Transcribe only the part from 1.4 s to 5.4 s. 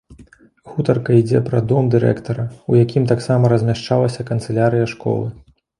пра дом дырэктара, у якім таксама размяшчалася канцылярыя школы.